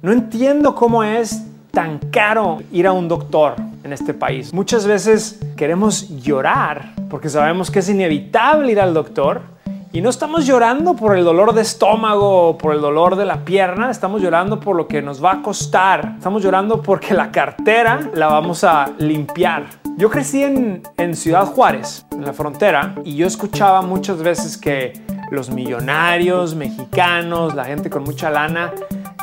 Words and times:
No 0.00 0.12
entiendo 0.12 0.76
cómo 0.76 1.02
es 1.02 1.42
tan 1.72 1.98
caro 1.98 2.58
ir 2.70 2.86
a 2.86 2.92
un 2.92 3.08
doctor 3.08 3.56
en 3.82 3.92
este 3.92 4.14
país. 4.14 4.54
Muchas 4.54 4.86
veces 4.86 5.40
queremos 5.56 6.08
llorar 6.22 6.92
porque 7.10 7.28
sabemos 7.28 7.68
que 7.68 7.80
es 7.80 7.88
inevitable 7.88 8.70
ir 8.70 8.80
al 8.80 8.94
doctor 8.94 9.42
y 9.90 10.00
no 10.00 10.08
estamos 10.08 10.46
llorando 10.46 10.94
por 10.94 11.16
el 11.16 11.24
dolor 11.24 11.52
de 11.52 11.62
estómago 11.62 12.50
o 12.50 12.58
por 12.58 12.76
el 12.76 12.80
dolor 12.80 13.16
de 13.16 13.24
la 13.24 13.44
pierna, 13.44 13.90
estamos 13.90 14.22
llorando 14.22 14.60
por 14.60 14.76
lo 14.76 14.86
que 14.86 15.02
nos 15.02 15.22
va 15.22 15.32
a 15.32 15.42
costar. 15.42 16.14
Estamos 16.16 16.44
llorando 16.44 16.80
porque 16.80 17.12
la 17.12 17.32
cartera 17.32 18.08
la 18.14 18.28
vamos 18.28 18.62
a 18.62 18.92
limpiar. 18.98 19.64
Yo 19.96 20.10
crecí 20.10 20.44
en, 20.44 21.16
Ciudad 21.16 21.46
Juárez, 21.46 22.06
en 22.12 22.24
la 22.24 22.32
frontera, 22.32 22.94
y 23.04 23.16
yo 23.16 23.26
escuchaba 23.26 23.82
muchas 23.82 24.22
veces 24.22 24.56
que 24.56 24.92
los 25.32 25.50
millonarios 25.50 26.54
mexicanos, 26.54 27.54
la 27.56 27.64
gente 27.64 27.90
con 27.90 28.04
mucha 28.04 28.30
lana 28.30 28.72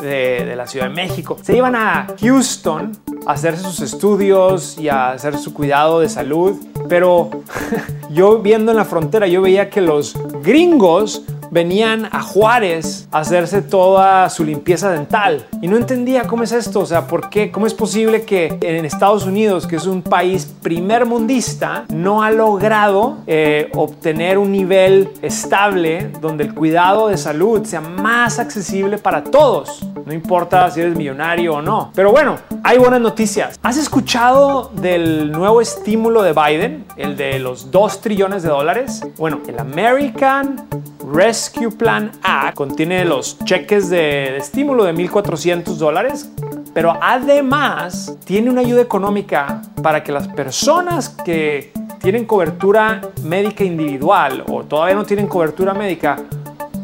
de, 0.02 0.56
la 0.56 0.68
Ciudad 0.68 0.88
de 0.88 0.94
México, 0.94 1.38
se 1.42 1.56
iban 1.56 1.76
a 1.76 2.08
Houston 2.20 2.92
a 3.26 3.34
hacerse 3.34 3.64
sus 3.64 3.82
estudios 3.82 4.78
y 4.78 4.90
a 4.90 5.12
hacer 5.12 5.38
su 5.38 5.54
cuidado 5.54 6.00
de 6.00 6.10
salud. 6.10 6.58
Pero 6.88 7.30
yo 8.10 8.40
viendo 8.40 8.72
en 8.72 8.78
la 8.78 8.86
frontera, 8.86 9.28
yo 9.28 9.42
veía 9.42 9.70
que 9.70 9.82
los 9.82 10.16
gringos 10.44 11.24
venían 11.56 12.10
a 12.12 12.22
Juárez 12.22 13.08
a 13.12 13.20
hacerse 13.20 13.62
toda 13.62 14.30
su 14.30 14.44
limpieza 14.44 14.92
dental. 14.92 15.46
Y 15.62 15.70
no 15.70 15.78
entendía 15.78 16.24
cómo 16.24 16.44
es 16.44 16.52
esto, 16.52 16.82
o 16.82 16.86
sea, 16.86 17.08
¿por 17.08 17.30
qué? 17.30 17.50
¿Cómo 17.50 17.66
es 17.66 17.74
posible 17.74 18.24
que 18.24 18.58
en 18.62 18.84
Estados 18.84 19.26
Unidos, 19.26 19.66
que 19.66 19.78
es 19.78 19.86
un 19.86 20.02
país 20.02 20.54
primer 20.62 21.06
mundista, 21.06 21.86
no 21.94 22.24
ha 22.24 22.32
logrado 22.32 23.20
eh, 23.26 23.72
obtener 23.74 24.38
un 24.38 24.52
nivel 24.52 25.12
estable 25.22 26.12
donde 26.20 26.44
el 26.44 26.54
cuidado 26.54 27.08
de 27.08 27.18
salud 27.18 27.64
sea 27.64 27.80
más 27.82 28.38
accesible 28.38 28.98
para 28.98 29.24
todos? 29.24 29.86
No 30.06 30.14
importa 30.14 30.70
si 30.70 30.82
eres 30.82 30.96
millonario 30.96 31.56
o 31.56 31.62
no. 31.62 31.92
Pero 31.96 32.12
bueno, 32.12 32.38
hay 32.64 32.78
buenas 32.78 33.02
noticias. 33.02 33.60
¿Has 33.64 33.78
escuchado 33.78 34.72
del 34.76 35.32
nuevo 35.32 35.62
estímulo 35.62 36.22
de 36.22 36.34
Biden, 36.34 36.86
el 36.96 37.18
de 37.18 37.40
los 37.40 37.72
2 37.72 38.02
trillones 38.02 38.44
de 38.44 38.50
dólares? 38.50 39.02
Bueno, 39.18 39.42
el 39.48 39.58
American 39.58 40.68
Rescue 41.12 41.72
Plan 41.72 42.12
Act 42.22 42.56
contiene 42.56 43.04
los 43.04 43.40
cheques 43.46 43.90
de, 43.90 44.38
estímulo 44.38 44.84
de 44.84 44.94
1.400 44.94 45.64
dólares, 45.76 46.30
pero 46.74 46.94
además 47.02 48.16
tiene 48.26 48.52
una 48.52 48.62
ayuda 48.62 48.82
económica 48.82 49.64
para 49.82 50.04
que 50.04 50.12
las 50.12 50.28
personas 50.28 51.10
que 51.10 51.74
tienen 52.00 52.26
cobertura 52.26 53.02
médica 53.24 53.64
individual 53.64 54.44
o 54.48 54.64
todavía 54.64 54.94
no 54.94 55.04
tienen 55.04 55.26
cobertura 55.26 55.74
médica 55.74 56.18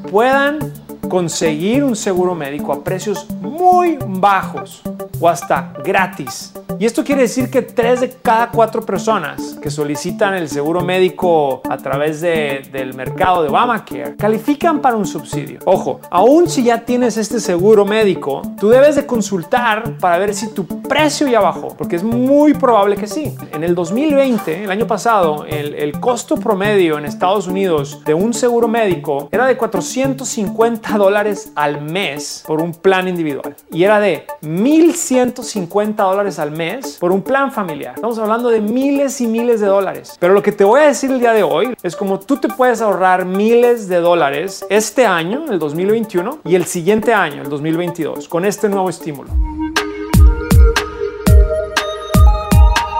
puedan 0.09 0.73
conseguir 1.09 1.83
un 1.83 1.95
seguro 1.95 2.35
médico 2.35 2.73
a 2.73 2.83
precios 2.83 3.27
muy 3.41 3.97
bajos 4.05 4.81
o 5.19 5.27
hasta 5.27 5.73
gratis. 5.83 6.53
Y 6.81 6.85
esto 6.85 7.03
quiere 7.03 7.21
decir 7.21 7.51
que 7.51 7.61
tres 7.61 8.01
de 8.01 8.09
cada 8.09 8.49
cuatro 8.49 8.81
personas 8.83 9.55
que 9.61 9.69
solicitan 9.69 10.33
el 10.33 10.49
seguro 10.49 10.81
médico 10.81 11.61
a 11.69 11.77
través 11.77 12.21
de, 12.21 12.67
del 12.71 12.95
mercado 12.95 13.43
de 13.43 13.49
Obamacare 13.49 14.15
califican 14.15 14.81
para 14.81 14.95
un 14.95 15.05
subsidio. 15.05 15.59
Ojo, 15.65 15.99
aún 16.09 16.49
si 16.49 16.63
ya 16.63 16.83
tienes 16.83 17.17
este 17.17 17.39
seguro 17.39 17.85
médico, 17.85 18.41
tú 18.59 18.69
debes 18.69 18.95
de 18.95 19.05
consultar 19.05 19.95
para 19.99 20.17
ver 20.17 20.33
si 20.33 20.55
tu 20.55 20.65
precio 20.65 21.27
ya 21.27 21.39
bajó, 21.39 21.67
porque 21.77 21.97
es 21.97 22.03
muy 22.03 22.55
probable 22.55 22.95
que 22.95 23.05
sí. 23.05 23.35
En 23.53 23.63
el 23.63 23.75
2020, 23.75 24.63
el 24.63 24.71
año 24.71 24.87
pasado, 24.87 25.45
el, 25.45 25.75
el 25.75 25.99
costo 25.99 26.35
promedio 26.37 26.97
en 26.97 27.05
Estados 27.05 27.45
Unidos 27.45 28.03
de 28.05 28.15
un 28.15 28.33
seguro 28.33 28.67
médico 28.67 29.29
era 29.31 29.45
de 29.45 29.55
450 29.55 30.97
dólares 30.97 31.51
al 31.53 31.79
mes 31.79 32.43
por 32.47 32.59
un 32.59 32.73
plan 32.73 33.07
individual 33.07 33.55
y 33.71 33.83
era 33.83 33.99
de 33.99 34.25
1.150 34.41 35.95
dólares 35.95 36.39
al 36.39 36.49
mes 36.49 36.70
por 36.99 37.11
un 37.11 37.21
plan 37.21 37.51
familiar. 37.51 37.95
Estamos 37.95 38.17
hablando 38.19 38.49
de 38.49 38.61
miles 38.61 39.21
y 39.21 39.27
miles 39.27 39.59
de 39.59 39.67
dólares. 39.67 40.17
Pero 40.19 40.33
lo 40.33 40.41
que 40.41 40.51
te 40.51 40.63
voy 40.63 40.81
a 40.81 40.87
decir 40.87 41.11
el 41.11 41.19
día 41.19 41.33
de 41.33 41.43
hoy 41.43 41.75
es 41.83 41.95
como 41.95 42.19
tú 42.19 42.37
te 42.37 42.47
puedes 42.47 42.81
ahorrar 42.81 43.25
miles 43.25 43.87
de 43.87 43.97
dólares 43.97 44.65
este 44.69 45.05
año, 45.05 45.45
el 45.51 45.59
2021, 45.59 46.39
y 46.45 46.55
el 46.55 46.65
siguiente 46.65 47.13
año, 47.13 47.41
el 47.41 47.49
2022, 47.49 48.27
con 48.27 48.45
este 48.45 48.69
nuevo 48.69 48.89
estímulo. 48.89 49.29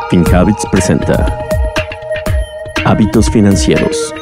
FinHabits 0.10 0.66
presenta 0.72 1.40
Hábitos 2.86 3.30
Financieros. 3.30 4.14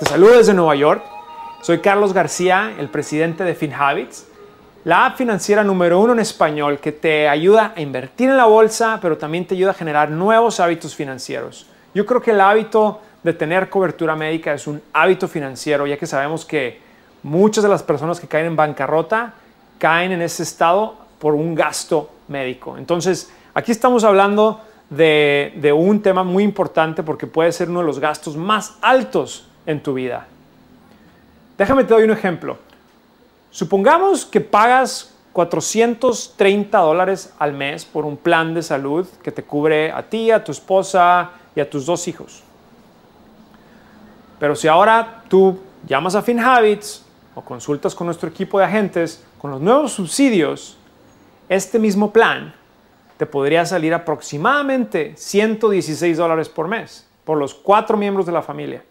Te 0.00 0.06
saludo 0.06 0.38
desde 0.38 0.54
Nueva 0.54 0.74
York. 0.74 1.04
Soy 1.62 1.80
Carlos 1.80 2.12
García, 2.12 2.72
el 2.78 2.88
presidente 2.88 3.44
de 3.44 3.54
FinHabits 3.54 4.29
la 4.84 5.06
app 5.06 5.16
financiera 5.16 5.62
número 5.62 6.00
uno 6.00 6.12
en 6.14 6.20
español 6.20 6.78
que 6.78 6.92
te 6.92 7.28
ayuda 7.28 7.74
a 7.76 7.80
invertir 7.80 8.30
en 8.30 8.36
la 8.36 8.46
bolsa, 8.46 8.98
pero 9.02 9.18
también 9.18 9.46
te 9.46 9.54
ayuda 9.54 9.72
a 9.72 9.74
generar 9.74 10.10
nuevos 10.10 10.60
hábitos 10.60 10.94
financieros. 10.94 11.66
Yo 11.94 12.06
creo 12.06 12.22
que 12.22 12.30
el 12.30 12.40
hábito 12.40 13.00
de 13.22 13.32
tener 13.34 13.68
cobertura 13.68 14.16
médica 14.16 14.54
es 14.54 14.66
un 14.66 14.80
hábito 14.92 15.28
financiero, 15.28 15.86
ya 15.86 15.98
que 15.98 16.06
sabemos 16.06 16.44
que 16.44 16.80
muchas 17.22 17.62
de 17.62 17.68
las 17.68 17.82
personas 17.82 18.18
que 18.18 18.26
caen 18.26 18.46
en 18.46 18.56
bancarrota 18.56 19.34
caen 19.78 20.12
en 20.12 20.22
ese 20.22 20.42
estado 20.42 20.94
por 21.18 21.34
un 21.34 21.54
gasto 21.54 22.10
médico. 22.28 22.78
Entonces, 22.78 23.30
aquí 23.52 23.72
estamos 23.72 24.04
hablando 24.04 24.60
de, 24.88 25.72
un 25.76 26.00
tema 26.02 26.24
muy 26.24 26.42
importante 26.42 27.02
porque 27.02 27.26
puede 27.26 27.52
ser 27.52 27.68
uno 27.68 27.80
de 27.80 27.86
los 27.86 27.98
gastos 27.98 28.36
más 28.36 28.76
altos 28.80 29.46
en 29.66 29.82
tu 29.82 29.94
vida. 29.94 30.26
Déjame 31.58 31.84
te 31.84 31.94
doy 31.94 32.04
un 32.04 32.10
ejemplo. 32.10 32.58
Supongamos 33.50 34.24
que 34.24 34.40
pagas 34.40 35.14
430 35.32 36.78
dólares 36.78 37.32
al 37.38 37.52
mes 37.52 37.84
por 37.84 38.04
un 38.04 38.16
plan 38.16 38.54
de 38.54 38.62
salud 38.62 39.06
que 39.22 39.32
te 39.32 39.42
cubre 39.42 39.92
a 39.92 40.02
ti, 40.02 40.30
a 40.30 40.42
tu 40.42 40.52
esposa 40.52 41.30
y 41.54 41.60
a 41.60 41.68
tus 41.68 41.86
dos 41.86 42.06
hijos. 42.08 42.42
Pero 44.38 44.56
si 44.56 44.68
ahora 44.68 45.24
tú 45.28 45.58
llamas 45.86 46.14
a 46.14 46.22
FinHabits 46.22 47.04
o 47.34 47.42
consultas 47.42 47.94
con 47.94 48.06
nuestro 48.06 48.28
equipo 48.28 48.58
de 48.58 48.64
agentes, 48.64 49.24
con 49.38 49.50
los 49.50 49.60
nuevos 49.60 49.92
subsidios, 49.92 50.76
este 51.48 51.78
mismo 51.78 52.12
plan 52.12 52.54
te 53.16 53.26
podría 53.26 53.66
salir 53.66 53.92
aproximadamente 53.92 55.14
116 55.16 56.16
dólares 56.16 56.48
por 56.48 56.68
mes 56.68 57.06
por 57.24 57.38
los 57.38 57.54
cuatro 57.54 57.96
miembros 57.96 58.26
de 58.26 58.32
la 58.32 58.42
familia. 58.42 58.82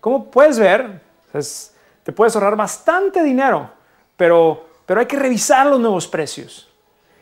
Como 0.00 0.30
puedes 0.30 0.58
ver, 0.58 1.00
te 2.02 2.10
puedes 2.10 2.34
ahorrar 2.34 2.56
bastante 2.56 3.22
dinero 3.22 3.70
pero, 4.20 4.66
pero 4.84 5.00
hay 5.00 5.06
que 5.06 5.18
revisar 5.18 5.66
los 5.66 5.80
nuevos 5.80 6.06
precios. 6.06 6.68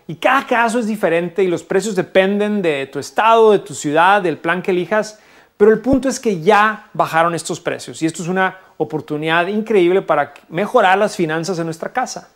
Y 0.09 0.16
cada 0.16 0.44
caso 0.44 0.81
es 0.81 0.86
diferente 0.88 1.44
y 1.44 1.47
los 1.47 1.62
precios 1.62 1.94
dependen 1.94 2.60
de 2.60 2.88
tu 2.88 2.98
estado, 2.98 3.53
de 3.53 3.60
tu 3.60 3.72
ciudad, 3.72 4.20
del 4.20 4.36
plan 4.36 4.60
que 4.60 4.72
elijas. 4.72 5.20
Pero 5.56 5.70
el 5.70 5.78
punto 5.78 6.08
es 6.08 6.19
que 6.19 6.41
ya 6.41 6.91
bajaron 6.92 7.37
estos 7.37 7.60
precios 7.60 8.03
y 8.03 8.06
esto 8.06 8.25
es 8.25 8.28
una 8.28 8.58
oportunidad 8.78 9.47
increíble 9.47 10.03
para 10.03 10.34
mejorar 10.48 10.98
las 10.98 11.14
finanzas 11.14 11.56
de 11.56 11.64
nuestra 11.64 11.92
casa. 11.92 12.31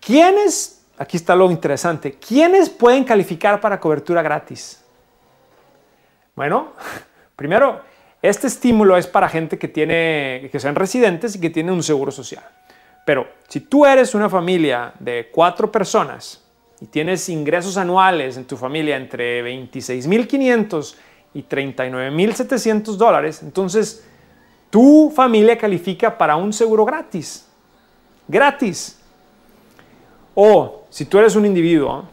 ¿Quiénes, 0.00 0.84
aquí 0.98 1.16
está 1.16 1.36
lo 1.36 1.52
interesante, 1.52 2.14
quiénes 2.14 2.68
pueden 2.68 3.04
calificar 3.04 3.60
para 3.60 3.78
cobertura 3.78 4.22
gratis? 4.22 4.82
Bueno, 6.34 6.72
primero, 7.36 7.80
este 8.22 8.48
estímulo 8.48 8.96
es 8.96 9.06
para 9.06 9.28
gente 9.28 9.56
que, 9.56 9.68
tiene, 9.68 10.48
que 10.50 10.58
sean 10.58 10.74
residentes 10.74 11.36
y 11.36 11.40
que 11.40 11.50
tienen 11.50 11.74
un 11.74 11.84
seguro 11.84 12.10
social. 12.10 12.42
Pero 13.08 13.26
si 13.48 13.60
tú 13.60 13.86
eres 13.86 14.14
una 14.14 14.28
familia 14.28 14.92
de 15.00 15.30
cuatro 15.32 15.72
personas 15.72 16.44
y 16.78 16.84
tienes 16.84 17.30
ingresos 17.30 17.78
anuales 17.78 18.36
en 18.36 18.44
tu 18.44 18.54
familia 18.54 18.98
entre 18.98 19.42
26.500 19.42 20.94
y 21.32 21.42
39.700 21.42 22.82
dólares, 22.96 23.42
entonces 23.42 24.06
tu 24.68 25.10
familia 25.16 25.56
califica 25.56 26.18
para 26.18 26.36
un 26.36 26.52
seguro 26.52 26.84
gratis. 26.84 27.46
Gratis. 28.28 29.00
O 30.34 30.84
si 30.90 31.06
tú 31.06 31.18
eres 31.18 31.34
un 31.34 31.46
individuo, 31.46 32.04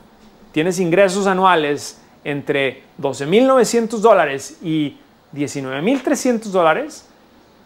tienes 0.54 0.80
ingresos 0.80 1.28
anuales 1.28 2.00
entre 2.24 2.84
12.900 3.02 3.98
dólares 3.98 4.60
y 4.64 4.98
19.300 5.34 6.44
dólares, 6.44 7.06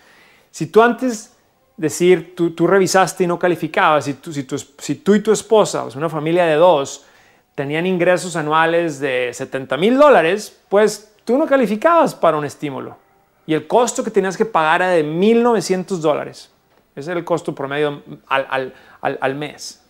Si 0.50 0.66
tú 0.66 0.82
antes 0.82 1.34
decir, 1.80 2.34
tú, 2.36 2.50
tú 2.50 2.66
revisaste 2.66 3.24
y 3.24 3.26
no 3.26 3.38
calificabas, 3.38 4.04
si 4.04 4.14
tú, 4.14 4.32
si, 4.32 4.46
si 4.78 4.94
tú 4.96 5.14
y 5.14 5.20
tu 5.20 5.32
esposa, 5.32 5.84
o 5.84 5.96
una 5.96 6.10
familia 6.10 6.44
de 6.44 6.56
dos, 6.56 7.06
tenían 7.54 7.86
ingresos 7.86 8.36
anuales 8.36 9.00
de 9.00 9.30
70 9.32 9.78
mil 9.78 9.96
dólares, 9.96 10.60
pues 10.68 11.14
tú 11.24 11.38
no 11.38 11.46
calificabas 11.46 12.14
para 12.14 12.36
un 12.36 12.44
estímulo. 12.44 12.98
Y 13.46 13.54
el 13.54 13.66
costo 13.66 14.04
que 14.04 14.10
tenías 14.10 14.36
que 14.36 14.44
pagar 14.44 14.82
era 14.82 14.90
de 14.90 15.04
1.900 15.04 15.96
dólares. 15.96 16.50
Ese 16.94 17.12
era 17.12 17.18
el 17.18 17.24
costo 17.24 17.54
promedio 17.54 18.02
al, 18.28 18.74
al, 19.00 19.18
al 19.20 19.34
mes. 19.34 19.82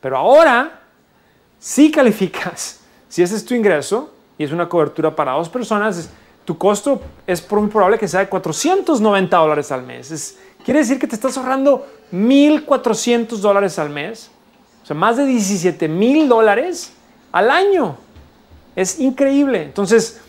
Pero 0.00 0.16
ahora 0.16 0.80
si 1.58 1.90
calificas, 1.90 2.80
si 3.08 3.22
ese 3.22 3.36
es 3.36 3.44
tu 3.44 3.54
ingreso 3.54 4.10
y 4.38 4.44
es 4.44 4.52
una 4.52 4.68
cobertura 4.68 5.14
para 5.14 5.32
dos 5.32 5.50
personas, 5.50 6.08
tu 6.46 6.56
costo 6.56 7.02
es 7.26 7.50
muy 7.52 7.68
probable 7.68 7.98
que 7.98 8.08
sea 8.08 8.20
de 8.20 8.28
490 8.28 9.36
dólares 9.36 9.70
al 9.70 9.82
mes. 9.82 10.10
Es, 10.10 10.38
quiere 10.66 10.80
decir 10.80 10.98
que 10.98 11.06
te 11.06 11.14
estás 11.14 11.38
ahorrando 11.38 11.86
1.400 12.12 13.36
dólares 13.36 13.78
al 13.78 13.88
mes, 13.88 14.32
o 14.82 14.86
sea, 14.86 14.96
más 14.96 15.16
de 15.16 15.24
17 15.24 15.86
mil 15.86 16.28
dólares 16.28 16.92
al 17.30 17.52
año. 17.52 17.96
Es 18.74 18.98
increíble. 18.98 19.62
Entonces, 19.62 20.20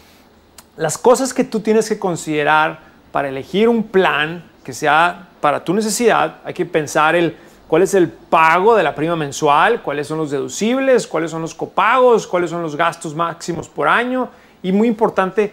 las 0.78 1.00
cosas 1.00 1.34
que 1.34 1.44
tú 1.44 1.60
tienes 1.60 1.90
que 1.90 1.98
considerar 1.98 2.82
para 3.12 3.30
elegir 3.30 3.68
un 3.68 3.82
plan 3.82 4.48
que 4.64 4.74
sea 4.74 5.28
para 5.42 5.66
tu 5.66 5.74
necesidad, 5.74 6.38
hay 6.46 6.54
que 6.54 6.68
pensar 6.68 7.16
el 7.16 7.36
cuál 7.68 7.82
es 7.82 7.96
el 7.96 8.08
pago 8.08 8.76
de 8.76 8.84
la 8.84 8.94
prima 8.94 9.16
mensual, 9.16 9.82
cuáles 9.82 10.06
son 10.06 10.20
los 10.20 10.30
deducibles, 10.30 11.08
cuáles 11.08 11.32
son 11.32 11.42
los 11.42 11.56
copagos, 11.56 12.28
cuáles 12.28 12.52
son 12.52 12.62
los 12.62 12.76
gastos 12.76 13.16
máximos 13.16 13.68
por 13.68 13.88
año 13.88 14.30
y 14.62 14.72
muy 14.72 14.88
importante 14.88 15.52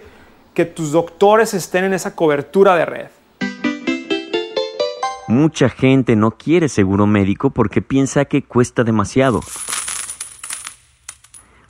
que 0.53 0.67
tus 0.67 0.93
doctores 0.93 1.55
estén 1.55 1.85
en 1.85 1.95
esa 1.95 2.15
cobertura 2.15 2.77
de 2.77 2.85
red. 2.85 3.07
Mucha 5.35 5.69
gente 5.69 6.15
no 6.15 6.31
quiere 6.31 6.69
seguro 6.69 7.09
médico 7.09 7.51
porque 7.51 7.83
piensa 7.83 8.25
que 8.25 8.45
cuesta 8.45 8.85
demasiado. 8.85 9.41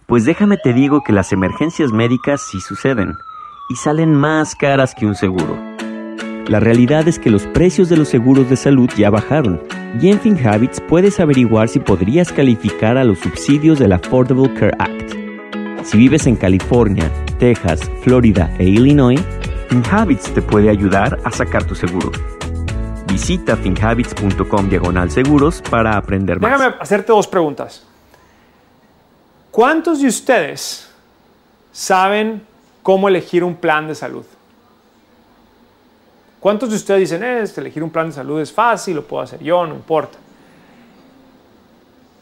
Pues 0.04 0.26
déjame 0.26 0.58
te 0.58 0.74
digo 0.74 1.02
que 1.02 1.14
las 1.14 1.32
emergencias 1.32 1.90
médicas 1.90 2.42
sí 2.42 2.60
suceden 2.60 3.14
y 3.70 3.76
salen 3.76 4.14
más 4.14 4.54
caras 4.54 4.94
que 4.94 5.06
un 5.06 5.14
seguro. 5.14 5.58
La 6.46 6.60
realidad 6.60 7.08
es 7.08 7.18
que 7.18 7.30
los 7.30 7.46
precios 7.46 7.88
de 7.88 7.96
los 7.96 8.08
seguros 8.08 8.50
de 8.50 8.56
salud 8.56 8.90
ya 8.98 9.08
bajaron 9.08 9.62
y 9.98 10.10
en 10.10 10.20
FinHabits 10.20 10.82
puedes 10.82 11.18
averiguar 11.18 11.70
si 11.70 11.80
podrías 11.80 12.34
calificar 12.34 12.98
a 12.98 13.04
los 13.04 13.18
subsidios 13.20 13.78
del 13.78 13.92
Affordable 13.92 14.52
Care 14.52 14.76
Act. 14.78 15.14
Si 15.84 15.96
vives 15.96 16.26
en 16.26 16.36
California, 16.36 17.10
Texas, 17.38 17.90
Florida 18.02 18.54
e 18.58 18.64
Illinois, 18.64 19.24
FinHabits 19.70 20.34
te 20.34 20.42
puede 20.42 20.68
ayudar 20.68 21.18
a 21.24 21.30
sacar 21.30 21.64
tu 21.64 21.74
seguro. 21.74 22.12
Visita 23.14 23.54
finhabits.com 23.56 24.68
diagonal 24.68 25.08
seguros 25.08 25.62
para 25.70 25.96
aprender 25.96 26.40
más. 26.40 26.50
Déjame 26.50 26.74
hacerte 26.80 27.12
dos 27.12 27.28
preguntas. 27.28 27.86
¿Cuántos 29.52 30.02
de 30.02 30.08
ustedes 30.08 30.90
saben 31.70 32.44
cómo 32.82 33.08
elegir 33.08 33.44
un 33.44 33.54
plan 33.54 33.86
de 33.86 33.94
salud? 33.94 34.24
¿Cuántos 36.40 36.70
de 36.70 36.74
ustedes 36.74 37.02
dicen, 37.02 37.22
es, 37.22 37.56
elegir 37.56 37.84
un 37.84 37.90
plan 37.90 38.08
de 38.08 38.14
salud 38.14 38.40
es 38.40 38.50
fácil, 38.52 38.96
lo 38.96 39.06
puedo 39.06 39.22
hacer 39.22 39.40
yo, 39.40 39.64
no 39.64 39.76
importa? 39.76 40.18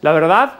La 0.03 0.11
verdad 0.11 0.59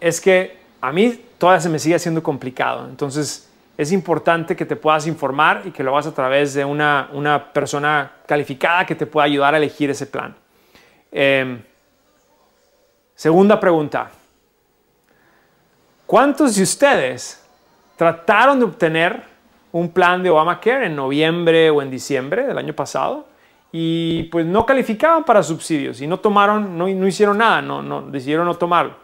es 0.00 0.20
que 0.20 0.58
a 0.80 0.90
mí 0.90 1.26
todavía 1.38 1.60
se 1.60 1.68
me 1.68 1.78
sigue 1.78 1.94
haciendo 1.94 2.24
complicado. 2.24 2.88
Entonces 2.88 3.47
es 3.78 3.92
importante 3.92 4.56
que 4.56 4.66
te 4.66 4.74
puedas 4.74 5.06
informar 5.06 5.62
y 5.64 5.70
que 5.70 5.84
lo 5.84 5.92
hagas 5.92 6.08
a 6.08 6.14
través 6.14 6.52
de 6.52 6.64
una, 6.64 7.08
una 7.12 7.52
persona 7.52 8.10
calificada 8.26 8.84
que 8.84 8.96
te 8.96 9.06
pueda 9.06 9.26
ayudar 9.26 9.54
a 9.54 9.56
elegir 9.56 9.88
ese 9.88 10.06
plan. 10.06 10.34
Em, 11.12 11.62
segunda 13.14 13.60
pregunta. 13.60 14.10
¿Cuántos 16.06 16.56
de 16.56 16.64
ustedes 16.64 17.46
trataron 17.96 18.58
de 18.58 18.64
obtener 18.64 19.22
un 19.70 19.90
plan 19.90 20.24
de 20.24 20.30
Obamacare 20.30 20.86
en 20.86 20.96
noviembre 20.96 21.70
o 21.70 21.80
en 21.80 21.88
diciembre 21.88 22.48
del 22.48 22.58
año 22.58 22.74
pasado 22.74 23.28
y 23.70 24.24
pues 24.24 24.44
no 24.44 24.66
calificaban 24.66 25.22
para 25.22 25.40
subsidios 25.40 26.00
y 26.00 26.08
no 26.08 26.18
tomaron, 26.18 26.76
no, 26.76 26.88
no 26.88 27.06
hicieron 27.06 27.38
nada, 27.38 27.62
no, 27.62 27.80
no, 27.80 28.02
decidieron 28.02 28.44
no 28.44 28.56
tomarlo. 28.56 28.96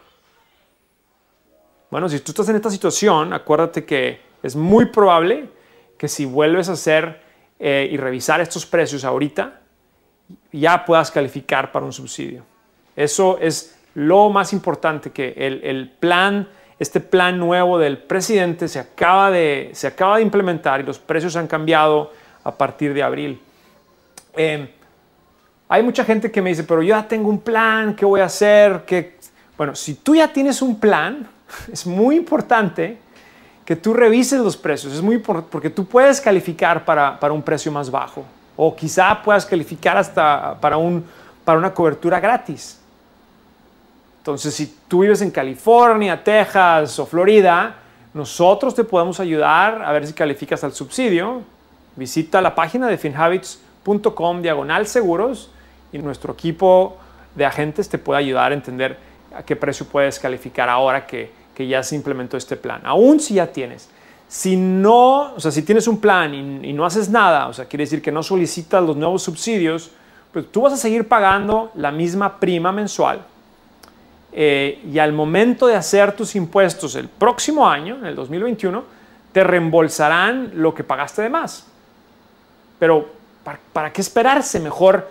Bueno, 1.93 2.09
si 2.09 2.19
tú 2.19 2.33
estás 2.33 2.49
en 2.49 2.57
esta 2.57 2.71
situación, 2.71 3.33
acuérdate 3.33 3.85
que 3.85 4.34
es 4.45 4.55
muy 4.55 4.85
probable 4.87 5.49
que 5.97 6.07
si 6.07 6.27
vuelves 6.27 6.69
a 6.69 6.73
hacer 6.73 7.23
eh, 7.59 7.89
y 7.91 7.97
revisar 7.97 8.43
estos 8.43 8.67
precios 8.67 9.03
ahorita, 9.03 9.61
ya 10.53 10.85
puedas 10.85 11.11
calificar 11.11 11.73
para 11.73 11.87
un 11.87 11.95
subsidio. 11.95 12.45
Eso 12.95 13.39
es 13.41 13.75
lo 13.95 14.29
más 14.29 14.53
importante, 14.53 15.11
que 15.13 15.33
el, 15.37 15.91
plan 15.99 16.47
este 16.79 17.01
plan 17.01 17.39
nuevo 17.39 17.79
del 17.79 17.97
presidente 17.97 18.69
se 18.69 18.79
acaba, 18.79 19.31
de, 19.31 19.71
se 19.73 19.87
acaba 19.87 20.17
de 20.17 20.23
implementar 20.23 20.81
y 20.81 20.83
los 20.83 20.99
precios 20.99 21.37
han 21.37 21.47
cambiado 21.47 22.13
a 22.43 22.55
partir 22.55 22.93
de 22.93 23.03
abril. 23.03 23.41
Em, 24.35 24.69
hay 25.69 25.83
mucha 25.83 26.05
gente 26.05 26.31
que 26.31 26.43
me 26.43 26.51
dice, 26.51 26.65
pero 26.65 26.83
yo 26.83 26.89
ya 26.89 27.09
tengo 27.09 27.31
un 27.31 27.41
plan, 27.41 27.97
¿qué 27.97 28.05
voy 28.05 28.21
a 28.21 28.27
hacer? 28.27 28.83
¿Qué? 28.87 29.17
Bueno, 29.57 29.75
si 29.75 29.95
tú 29.95 30.15
ya 30.15 30.31
tienes 30.31 30.61
un 30.61 30.79
plan, 30.79 31.27
es 31.73 31.87
muy 31.87 32.17
importante 32.17 33.04
que 33.65 33.77
tú 33.77 33.95
revises 33.95 34.41
los 34.41 34.57
precios. 34.57 34.93
Es 34.93 35.03
muy 35.03 35.17
importante 35.17 35.49
porque 35.51 35.71
tú 35.71 35.87
puedes 35.87 36.21
calificar 36.21 36.85
para, 36.85 37.19
para 37.19 37.33
un 37.33 37.43
precio 37.43 37.73
más 37.73 37.91
bajo 37.91 38.25
o 38.57 38.75
quizá 38.75 39.23
puedas 39.23 39.47
calificar 39.47 39.97
hasta 39.97 40.57
para, 40.61 40.77
un, 40.77 41.05
para 41.45 41.59
una 41.59 41.73
cobertura 41.73 42.21
gratis. 42.21 42.81
Entonces, 44.19 44.55
si 44.55 44.79
tú 44.89 45.01
vives 45.01 45.21
en 45.23 45.31
California, 45.31 46.23
Texas 46.23 46.99
o 46.99 47.07
Florida, 47.07 47.75
nosotros 48.15 48.75
te 48.75 48.85
podemos 48.85 49.21
ayudar 49.21 49.83
a 49.83 49.93
ver 49.93 50.07
si 50.07 50.13
calificas 50.13 50.63
al 50.65 50.73
subsidio. 50.73 51.43
Visita 51.97 52.41
la 52.41 52.55
página 52.55 52.87
de 52.87 52.97
finhabits.com 52.97 54.41
diagonal 54.41 54.87
seguros 54.87 55.51
y 55.93 55.99
nuestro 55.99 56.33
equipo 56.33 56.97
de 57.35 57.45
agentes 57.45 57.89
te 57.89 57.99
puede 57.99 58.21
ayudar 58.21 58.53
a 58.53 58.55
entender 58.55 58.99
a 59.37 59.43
qué 59.43 59.57
precio 59.57 59.87
puedes 59.87 60.19
calificar 60.19 60.69
ahora 60.69 61.07
que, 61.07 61.31
que 61.55 61.67
ya 61.67 61.83
se 61.83 61.97
implementó 61.97 62.37
este 62.37 62.57
plan. 62.57 62.83
Aún 62.85 63.21
si 63.21 63.35
ya 63.35 63.47
tienes. 63.47 63.89
Si 64.29 64.57
no, 64.57 65.35
o 65.35 65.41
sea, 65.41 65.51
si 65.51 65.63
tienes 65.63 65.87
un 65.87 66.01
plan 66.01 66.35
y, 66.65 66.73
no 66.73 66.85
haces 66.85 67.09
nada, 67.09 67.47
o 67.49 67.53
sea, 67.53 67.67
quiere 67.67 67.85
decir 67.85 68.03
que 68.03 68.11
no 68.11 68.23
solicitas 68.23 68.83
los 68.83 68.97
nuevos 68.97 69.23
subsidios, 69.23 69.91
pues 70.33 70.51
tú 70.51 70.63
vas 70.63 70.73
a 70.73 70.77
seguir 70.77 71.07
pagando 71.07 71.71
la 71.77 71.93
misma 71.93 72.41
prima 72.41 72.73
mensual 72.73 73.25
eh, 74.33 74.83
y 74.93 74.99
al 74.99 75.13
momento 75.13 75.69
de 75.69 75.77
hacer 75.77 76.17
tus 76.17 76.35
impuestos 76.35 76.97
el 76.97 77.09
próximo 77.09 77.69
año, 77.69 77.97
en 77.97 78.07
el 78.07 78.17
2021, 78.17 78.83
te 79.31 79.45
reembolsarán 79.45 80.51
lo 80.55 80.75
que 80.75 80.83
pagaste 80.83 81.23
de 81.23 81.29
más. 81.29 81.67
Pero 82.81 83.09
¿para, 83.73 83.93
qué 83.93 84.01
esperarse? 84.01 84.59
Mejor 84.59 85.09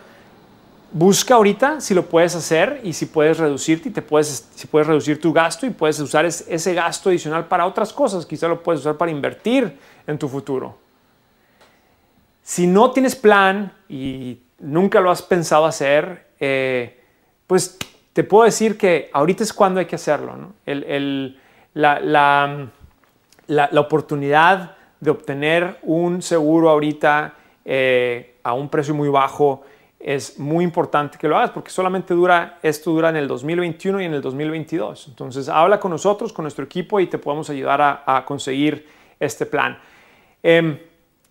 busca 0.94 1.34
ahorita 1.34 1.82
si 1.82 1.94
lo 1.94 2.06
puedes 2.06 2.36
hacer 2.36 2.80
y 2.84 2.94
si 2.94 3.08
puedes 3.08 3.40
reducirte 3.40 3.90
y 3.90 3.92
te 3.92 4.02
puedes, 4.02 4.48
si 4.56 4.68
puedes 4.68 4.88
reducir 4.88 5.20
tu 5.20 5.34
gasto 5.34 5.66
y 5.66 5.72
puedes 5.72 6.00
usar 6.00 6.26
ese 6.26 6.74
gasto 6.74 7.10
adicional 7.10 7.48
para 7.48 7.66
otras 7.66 7.92
cosas. 7.92 8.26
Quizá 8.26 8.48
lo 8.48 8.62
puedes 8.62 8.82
usar 8.82 8.96
para 8.96 9.12
invertir 9.12 9.78
en 10.06 10.18
tu 10.18 10.30
futuro. 10.30 10.78
Si 12.44 12.68
no 12.68 12.92
tienes 12.92 13.16
plan 13.16 13.74
y 13.90 14.40
nunca 14.60 15.02
lo 15.02 15.10
has 15.10 15.22
pensado 15.22 15.66
hacer, 15.66 16.28
eh, 16.40 17.02
pues 17.48 17.78
te 18.14 18.24
puedo 18.24 18.44
decir 18.44 18.78
que 18.78 19.10
ahorita 19.12 19.44
es 19.44 19.52
cuando 19.52 19.80
hay 19.80 19.88
que 19.88 19.96
hacerlo. 19.96 20.54
La, 21.74 22.70
oportunidad 23.76 24.76
de 25.00 25.10
obtener 25.10 25.80
un 25.82 26.22
seguro 26.22 26.70
ahorita 26.70 27.34
eh, 27.66 28.36
a 28.44 28.54
un 28.54 28.70
precio 28.70 28.94
muy 28.94 29.10
bajo 29.10 29.64
es 30.04 30.38
muy 30.38 30.66
importante 30.66 31.18
que 31.18 31.30
lo 31.30 31.38
hagas 31.38 31.52
porque 31.52 31.72
solamente 31.72 32.14
dura, 32.14 32.60
esto 32.62 32.92
dura 32.92 33.08
en 33.08 33.16
el 33.16 33.26
2021 33.26 34.02
y 34.02 34.06
en 34.06 34.14
el 34.14 34.22
2022. 34.22 35.08
Entonces 35.08 35.48
habla 35.48 35.80
con 35.80 35.92
nosotros, 35.92 36.34
con 36.34 36.44
nuestro 36.44 36.66
equipo 36.66 37.00
y 37.00 37.08
te 37.08 37.18
podemos 37.18 37.50
ayudar 37.50 38.04
a, 38.06 38.26
conseguir 38.26 38.86
este 39.18 39.46
plan. 39.46 39.80
Em, 40.44 40.78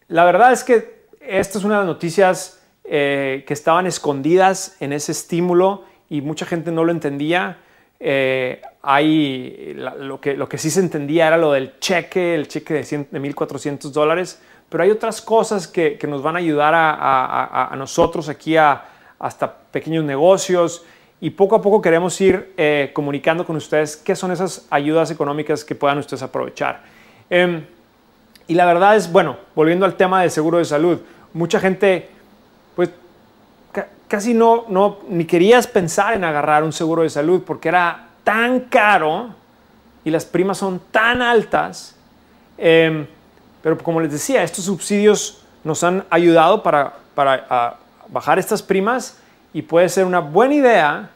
la 0.08 0.24
verdad 0.24 0.52
es 0.52 0.64
que 0.64 1.02
esta 1.20 1.58
es 1.58 1.64
una 1.64 1.74
de 1.74 1.80
las 1.80 1.86
noticias 1.86 2.62
eh, 2.84 3.44
que 3.46 3.52
estaban 3.52 3.86
escondidas 3.86 4.78
en 4.80 4.94
ese 4.94 5.12
estímulo 5.12 5.84
y 6.08 6.22
mucha 6.22 6.46
gente 6.46 6.72
no 6.72 6.82
lo 6.82 6.92
entendía. 6.92 7.58
Eh, 8.00 8.62
hay, 8.80 9.74
lo, 9.74 10.18
que, 10.18 10.34
lo 10.34 10.48
que 10.48 10.56
sí 10.56 10.70
se 10.70 10.80
entendía 10.80 11.26
era 11.26 11.36
lo 11.36 11.52
del 11.52 11.78
cheque, 11.78 12.34
el 12.34 12.48
cheque 12.48 12.72
de, 12.72 12.80
de 12.80 13.20
1.400 13.20 13.90
dólares, 13.90 14.40
pero 14.72 14.84
hay 14.84 14.90
otras 14.90 15.20
cosas 15.20 15.68
que, 15.68 15.98
nos 16.08 16.22
van 16.22 16.36
a 16.36 16.38
ayudar 16.38 16.72
a, 16.74 17.74
nosotros 17.76 18.30
aquí 18.30 18.56
a, 18.56 18.82
hasta 19.18 19.52
pequeños 19.52 20.02
negocios 20.02 20.82
y 21.20 21.28
poco 21.28 21.54
a 21.54 21.60
poco 21.60 21.82
queremos 21.82 22.18
ir 22.22 22.54
eh, 22.56 22.90
comunicando 22.94 23.44
con 23.44 23.54
ustedes 23.54 23.98
qué 23.98 24.16
son 24.16 24.32
esas 24.32 24.66
ayudas 24.70 25.10
económicas 25.10 25.62
que 25.62 25.74
puedan 25.74 25.98
ustedes 25.98 26.22
aprovechar. 26.22 26.80
Em, 27.28 27.66
y 28.48 28.54
la 28.54 28.64
verdad 28.64 28.96
es, 28.96 29.12
bueno, 29.12 29.36
volviendo 29.54 29.84
al 29.84 29.94
tema 29.94 30.22
del 30.22 30.30
seguro 30.30 30.56
de 30.56 30.64
salud, 30.64 31.00
mucha 31.34 31.60
gente 31.60 32.08
pues 32.74 32.88
casi 34.08 34.32
no, 34.32 34.64
no, 34.68 35.00
ni 35.06 35.26
querías 35.26 35.66
pensar 35.66 36.14
en 36.14 36.24
agarrar 36.24 36.64
un 36.64 36.72
seguro 36.72 37.02
de 37.02 37.10
salud 37.10 37.42
porque 37.46 37.68
era 37.68 38.08
tan 38.24 38.60
caro 38.60 39.34
y 40.02 40.10
las 40.10 40.24
primas 40.24 40.56
son 40.56 40.80
tan 40.90 41.20
altas. 41.20 41.94
Em, 42.56 43.06
pero 43.62 43.78
como 43.78 44.00
les 44.00 44.12
decía, 44.12 44.42
estos 44.42 44.64
subsidios 44.64 45.42
nos 45.64 45.84
han 45.84 46.04
ayudado 46.10 46.62
para, 46.62 46.94
bajar 48.08 48.38
estas 48.38 48.62
primas 48.62 49.18
y 49.52 49.62
puede 49.62 49.88
ser 49.88 50.04
una 50.04 50.20
buena 50.20 50.54
idea 50.54 51.10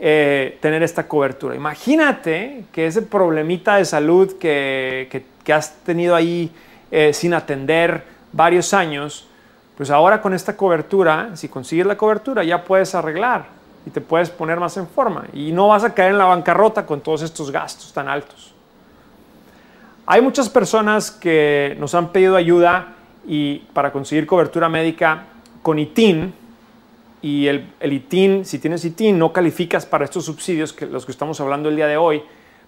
eh, 0.00 0.58
tener 0.60 0.82
esta 0.82 1.06
cobertura. 1.06 1.54
Imagínate 1.54 2.64
que 2.72 2.86
ese 2.86 3.02
problemita 3.02 3.76
de 3.76 3.84
salud 3.84 4.36
que, 4.38 5.24
has 5.52 5.74
tenido 5.84 6.14
ahí 6.14 6.50
eh, 6.90 7.12
sin 7.12 7.34
atender 7.34 8.04
varios 8.32 8.74
años, 8.74 9.28
pues 9.76 9.90
ahora 9.90 10.20
con 10.20 10.34
esta 10.34 10.56
cobertura, 10.56 11.36
si 11.36 11.48
consigues 11.48 11.86
la 11.86 11.96
cobertura, 11.96 12.42
ya 12.44 12.64
puedes 12.64 12.94
arreglar 12.94 13.46
y 13.86 13.90
te 13.90 14.00
puedes 14.00 14.30
poner 14.30 14.58
más 14.58 14.76
en 14.76 14.86
forma 14.86 15.24
y 15.32 15.52
no 15.52 15.68
vas 15.68 15.84
a 15.84 15.94
caer 15.94 16.12
en 16.12 16.18
la 16.18 16.24
bancarrota 16.24 16.86
con 16.86 17.00
todos 17.00 17.22
estos 17.22 17.50
gastos 17.50 17.92
tan 17.92 18.08
altos. 18.08 18.54
Hay 20.04 20.20
muchas 20.20 20.48
personas 20.48 21.12
que 21.12 21.76
nos 21.78 21.94
han 21.94 22.10
pedido 22.10 22.34
ayuda 22.36 22.94
y 23.26 23.58
para 23.72 23.92
conseguir 23.92 24.26
cobertura 24.26 24.68
médica 24.68 25.26
con 25.62 25.78
ITIN 25.78 26.34
y 27.22 27.46
el, 27.46 27.68
ITIN, 27.80 28.44
si 28.44 28.58
tienes 28.58 28.84
ITIN, 28.84 29.16
no 29.16 29.32
calificas 29.32 29.86
para 29.86 30.04
estos 30.04 30.24
subsidios 30.24 30.72
que 30.72 30.86
los 30.86 31.06
que 31.06 31.12
estamos 31.12 31.40
hablando 31.40 31.68
el 31.68 31.76
día 31.76 31.86
de 31.86 31.96
hoy, 31.96 32.20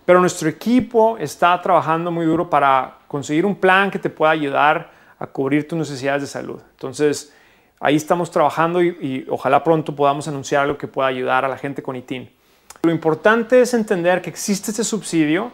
pero 0.04 0.20
nuestro 0.20 0.48
equipo 0.48 1.18
está 1.18 1.60
trabajando 1.60 2.12
muy 2.12 2.24
duro 2.24 2.48
para 2.48 2.98
conseguir 3.08 3.44
un 3.44 3.56
plan 3.56 3.90
que 3.90 3.98
te 3.98 4.10
pueda 4.10 4.30
ayudar 4.30 4.92
a 5.18 5.26
cubrir 5.26 5.66
tus 5.66 5.76
necesidades 5.76 6.22
de 6.22 6.28
salud. 6.28 6.60
Entonces, 6.70 7.34
ahí 7.80 7.96
estamos 7.96 8.30
trabajando 8.30 8.80
y, 8.80 8.88
y 9.00 9.26
ojalá 9.28 9.64
pronto 9.64 9.96
podamos 9.96 10.28
anunciar 10.28 10.62
algo 10.62 10.78
que 10.78 10.86
pueda 10.86 11.08
ayudar 11.08 11.44
a 11.44 11.48
la 11.48 11.58
gente 11.58 11.82
con 11.82 11.96
ITIN. 11.96 12.30
Lo 12.84 12.92
importante 12.92 13.60
es 13.60 13.74
entender 13.74 14.22
que 14.22 14.30
existe 14.30 14.70
este 14.70 14.84
subsidio, 14.84 15.50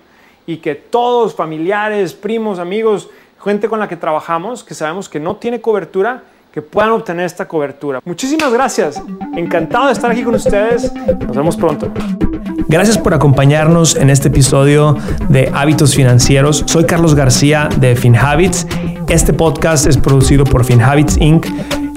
y 0.47 0.59
que 0.59 0.75
todos, 0.75 1.35
familiares, 1.35 2.15
primos, 2.15 2.59
amigos, 2.59 3.09
gente 3.43 3.69
con 3.69 3.81
la 3.81 3.89
que 3.89 3.97
trabajamos, 3.97 4.65
que 4.65 4.75
sabemos 4.75 5.09
que 5.09 5.21
no 5.21 5.37
tiene 5.37 5.61
cobertura, 5.61 6.23
que 6.53 6.63
puedan 6.63 6.91
obtener 6.91 7.27
esta 7.27 7.47
cobertura. 7.47 8.01
Muchísimas 8.05 8.53
gracias. 8.53 9.01
Encantado 9.37 9.87
de 9.87 9.93
estar 9.93 10.11
aquí 10.11 10.23
con 10.23 10.35
ustedes. 10.35 10.93
Nos 10.95 11.37
vemos 11.37 11.57
pronto. 11.57 11.93
Gracias 12.69 12.99
por 12.99 13.15
acompañarnos 13.15 13.97
en 13.97 14.11
este 14.11 14.29
episodio 14.29 14.97
de 15.29 15.51
Hábitos 15.55 15.95
Financieros. 15.95 16.65
Soy 16.67 16.85
Carlos 16.85 17.15
García 17.15 17.69
de 17.79 17.97
FinHabits. 17.97 18.67
Este 19.09 19.33
podcast 19.33 19.87
es 19.87 19.97
producido 19.97 20.45
por 20.45 20.65
FinHabits 20.65 21.17
Inc. 21.17 21.47